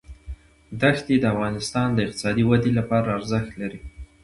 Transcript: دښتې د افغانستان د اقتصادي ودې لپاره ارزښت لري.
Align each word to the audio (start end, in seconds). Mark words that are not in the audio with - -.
دښتې 0.81 1.15
د 1.19 1.25
افغانستان 1.33 1.87
د 1.93 1.97
اقتصادي 2.05 2.43
ودې 2.49 2.71
لپاره 2.79 3.07
ارزښت 3.17 3.51
لري. 3.61 3.79